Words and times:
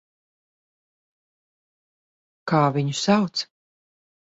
Kā 2.53 2.65
viņu 2.79 2.99
sauc? 3.03 3.47